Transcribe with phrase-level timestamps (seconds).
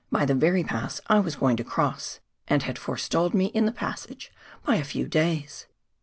[0.09, 3.65] 271 by tlie very pass T was going to cross, and had forestalled me in
[3.67, 4.31] the first passage
[4.65, 5.67] by a few days.